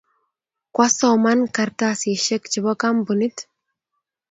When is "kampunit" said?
2.83-3.37